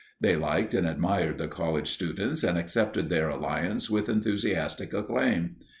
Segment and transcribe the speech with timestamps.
[0.19, 5.57] They liked and admired the college students and accepted their alliance with enthusiastic acclaim.